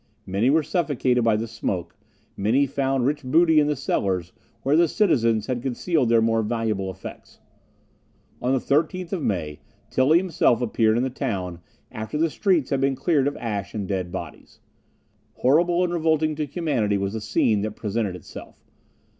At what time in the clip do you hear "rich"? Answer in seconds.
3.05-3.21